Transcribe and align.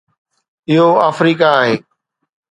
اهو 0.69 0.89
آفريڪا 1.09 1.49
آهي 1.61 1.75